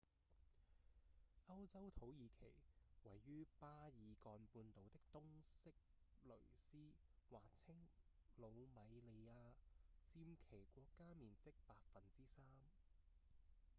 [1.49, 2.51] 歐洲土耳其
[3.03, 5.69] 位於巴爾幹半島的東色
[6.23, 6.79] 雷斯
[7.29, 7.75] 或稱
[8.39, 9.53] 魯米利亞
[10.07, 11.51] 占其國家面積 3%